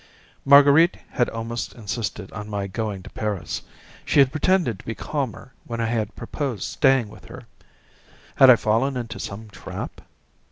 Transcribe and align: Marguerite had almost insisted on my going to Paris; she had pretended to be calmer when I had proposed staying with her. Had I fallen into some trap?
Marguerite 0.45 0.97
had 1.11 1.29
almost 1.29 1.75
insisted 1.75 2.31
on 2.31 2.49
my 2.49 2.65
going 2.65 3.03
to 3.03 3.09
Paris; 3.11 3.61
she 4.03 4.17
had 4.17 4.31
pretended 4.31 4.79
to 4.79 4.85
be 4.87 4.95
calmer 4.95 5.53
when 5.65 5.79
I 5.79 5.85
had 5.85 6.15
proposed 6.15 6.63
staying 6.63 7.07
with 7.07 7.25
her. 7.25 7.45
Had 8.37 8.49
I 8.49 8.55
fallen 8.55 8.97
into 8.97 9.19
some 9.19 9.47
trap? 9.51 10.01